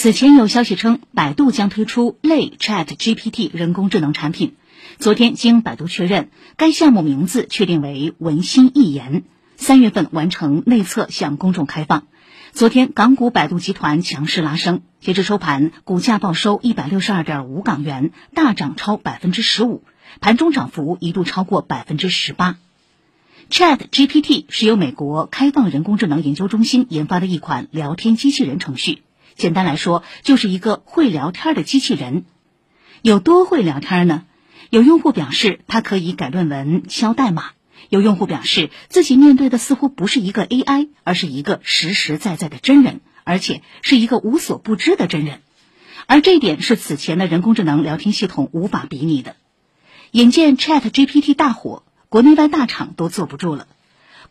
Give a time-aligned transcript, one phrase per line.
[0.00, 4.54] 此前有消息称，百度将推出类 Chat GPT 人工智能产品。
[5.00, 9.24] 昨天，经百度确认，该项目名字确定为文心一言，
[9.56, 12.06] 三月份完成内测向公众开放。
[12.52, 19.82] 昨天，港股百度集团强势拉升，截至收盘，股价报收一百六十二点五港元，大涨超百分之十五，
[20.20, 22.56] 盘中涨幅一度超过百分之十八。
[23.50, 29.02] Chat GPT 是由美国开放人工智能研究中心研发的一款聊天机器人程序，
[29.38, 32.24] 简单来说，就是一个会聊天的机器人。
[33.02, 34.24] 有多会聊天呢？
[34.68, 37.52] 有用户表示，它可以改论文、敲代码；
[37.88, 45.40] 有用户表示，自己面对的似乎不是一个 AI，而是一个实实在在的真人，而且是一个无所不知的真人。
[46.08, 49.36] 而这一点是此前的人工智能聊天系统无法比拟的。
[50.10, 53.68] 眼见 Chat GPT 大火，国内外大厂都坐不住了。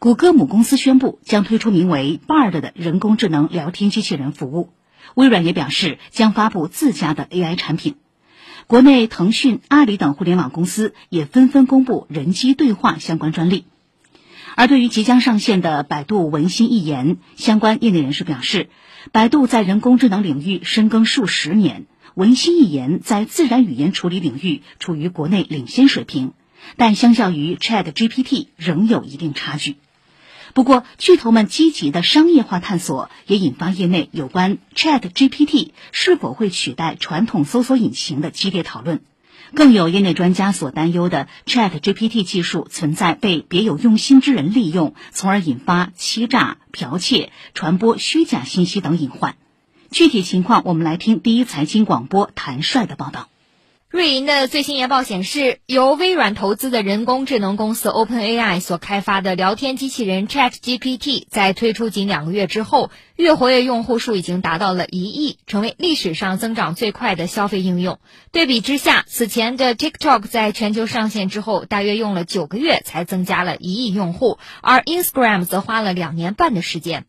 [0.00, 4.72] 谷歌母公司宣布将推出名为 Bard 的人工智能聊天机器人服务，
[5.14, 7.96] 微软也表示将发布自家的 AI 产品。
[8.66, 13.64] 国内腾讯、阿里等互联网公司也纷纷公布人机对话相关专利。
[14.56, 18.70] 而对于即将上线的百度文心一言，相关业内人士表示，
[19.12, 26.32] 百度在人工智能领域深耕数十年，文心一言在自然语言处理领域处于国内领先水平，
[26.76, 29.76] 但相较于 Chat GPT 仍有一定差距。
[30.56, 39.02] 不过，巨头们积极的商业化探索也引发业内有关 Chat GPT 是否会取代传统搜索引擎的激烈讨论。
[39.52, 49.36] 更有业内专家所担忧的 Chat GPT 技术存在被别有用心之人利用，从而引发欺诈、剽窃、传播虚假信息等隐患。
[49.90, 53.28] 具体情况，我们来听第一财经广播谭帅的报道。
[53.88, 68.00] 瑞银的最新研报显示，由微软投资的人工智能公司 OpenAI 所开发的聊天机器人 ChatGPT，在推出仅两个月之后，月活跃用户数已经达到了一亿，成为历史上增长最快的消费应用。
[68.32, 77.06] 对比之下，此前的 TikTok 在全球上线之后，大约用了九个月才增加了一亿用户，而 Instagram 则花了两年半的时间。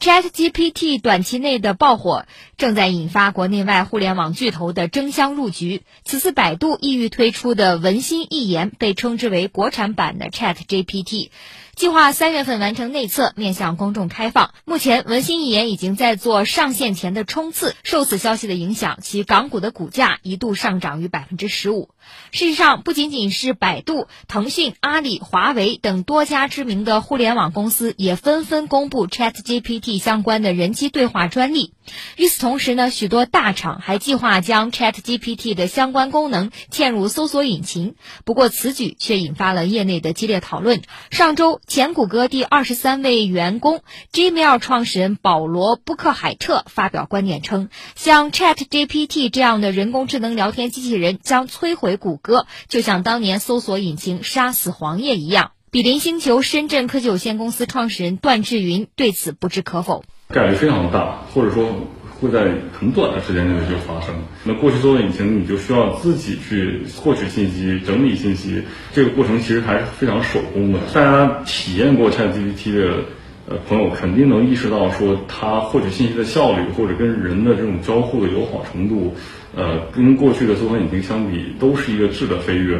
[0.00, 5.82] ChatGPT 短期内的爆火，正在引发国内外互联网巨头的争相入局。
[6.04, 11.30] 此次百度意欲推出的文心一言，被称之为国产版的 ChatGPT。
[11.82, 14.54] 计划三月份完成内测，面向公众开放。
[14.64, 17.74] 目前，文心一言已经在做上线前的冲刺。
[17.82, 21.90] 受此消息的影响，其港股的股价一度上涨逾百分之十五。
[22.30, 31.72] 事实上，不仅仅是百度、腾讯、阿里、华为等多家知名的互联网公司，也纷纷公布 ChatGPT 相关的人机对话专利。
[32.16, 37.96] 与此同时呢，许多大厂还计划将 ChatGPT 的相关功能嵌入搜索引擎。
[38.24, 40.82] 不过，此举却引发了业内的激烈讨论。
[41.10, 43.80] 上周，前谷歌第二十三位员工、
[44.12, 55.52] Gmail 创始人保罗·布克海特发表观点称，像 ChatGPT 这样的人工智能聊天机器人将摧毁谷歌，就像当年搜索引擎杀死黄页一样。
[55.70, 61.70] 比邻星球深圳科技有限公司创始人段志云对此不置可否，概率非常大，或者说
[62.22, 64.14] 会在很短的时间内就发生。
[64.44, 68.62] 那过去搜索引擎你就需要自己去获取信息、整理信息，
[68.92, 70.78] 这个过程其实还是非常手工的。
[70.94, 72.94] 大家体验过 ChatGPT 的
[73.48, 79.12] 呃朋友肯定能意识到，说它获取信息的效率或者跟人的这种交互的友好程度，
[79.56, 82.78] 呃，跟过去的搜索引擎相比，都是一个质的飞跃。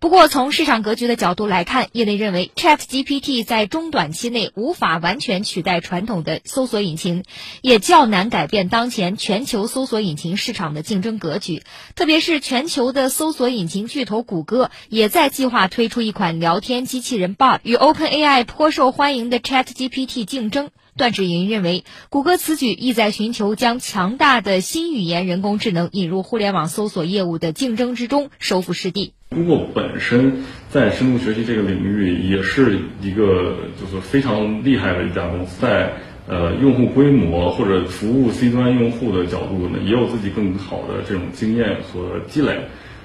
[0.00, 7.24] 不过，从市场格局的角度来看，业内认为 ChatGPT 在中短期内无法完全取代传统的搜索引擎，
[7.62, 11.64] 也较难改变当前全球搜索引擎市场的竞争格局。
[11.96, 20.70] 特别是全球的搜索引擎巨头谷歌也在计划推出一款聊天机器人 Bard，与 OpenAI 颇受欢迎的 ChatGPT 竞争。
[20.96, 29.14] 段志云认为，谷歌此举意在寻求将强大的新语言人工智能引入互联网搜索业务的竞争之中，收复失地。
[29.30, 30.32] Google 本身
[30.70, 35.92] 在深度学习这个领域也是一个就是非常厉害的一家公司，在
[36.26, 42.58] 呃用户规模或者服务 C 端用户的角度呢，也有自己更好的这种经验和积累。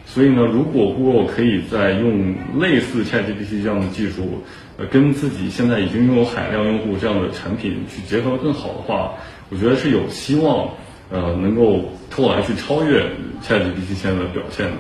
[0.06, 4.42] 所以呢，如果 Google 可以在用类似 ChatGPT 这样的技术，
[4.78, 9.12] 呃，跟自己现在已经拥有海量用户这样的产品去结合更好的话，
[9.50, 10.70] 我觉得是有希望，
[11.10, 13.04] 呃，能够后来去超越
[13.42, 14.78] ChatGPT 现在的表现的。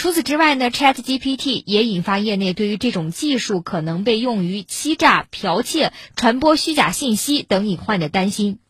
[0.00, 8.60] 除此之外呢，ChatGPT 也引发业内对于这种技术可能被用于欺诈、剽窃、传播虚假信息等隐患的担心。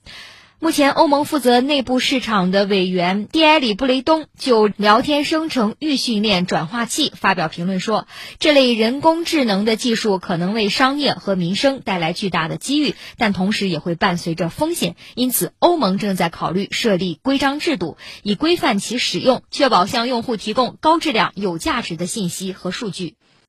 [0.63, 8.07] 目前，欧盟负责内部市场的委员蒂埃里·布雷东就聊天生成预训练转化器发表评论说，
[8.39, 14.97] 这类人工智能的技术可能为商业和民生带来巨大的机遇，但同时也会伴随着风险。
[15.15, 23.15] 因此，欧盟正在考虑设立规章制度，以规范其使用，确保向用户提供高质量、有价值的信息和数据。